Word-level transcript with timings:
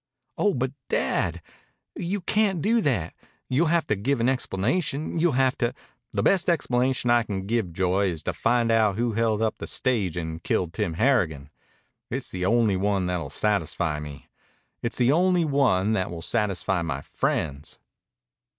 "Oh, 0.35 0.55
but, 0.55 0.71
Dad, 0.89 1.43
you 1.95 2.21
can't 2.21 2.59
do 2.59 2.81
that. 2.81 3.13
You'll 3.49 3.67
have 3.67 3.85
to 3.85 3.95
give 3.95 4.19
an 4.19 4.29
explanation. 4.29 5.19
You'll 5.19 5.33
have 5.33 5.55
to" 5.59 5.75
"The 6.15 6.23
best 6.23 6.49
explanation 6.49 7.11
I 7.11 7.21
can 7.21 7.45
give, 7.45 7.71
Joy, 7.71 8.07
is 8.09 8.23
to 8.23 8.33
find 8.33 8.71
out 8.71 8.95
who 8.95 9.11
held 9.11 9.43
up 9.43 9.59
the 9.59 9.67
stage 9.67 10.17
and 10.17 10.41
killed 10.41 10.73
Tim 10.73 10.95
Harrigan. 10.95 11.51
It's 12.09 12.31
the 12.31 12.47
only 12.47 12.77
one 12.77 13.05
that 13.05 13.17
will 13.17 13.29
satisfy 13.29 13.99
me. 13.99 14.27
It's 14.81 14.97
the 14.97 15.11
only 15.11 15.45
one 15.45 15.93
that 15.93 16.09
will 16.09 16.23
satisfy 16.23 16.81
my 16.81 17.01
friends." 17.01 17.77